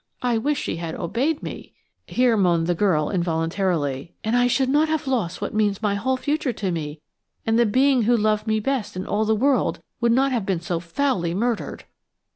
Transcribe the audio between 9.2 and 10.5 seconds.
the world would not have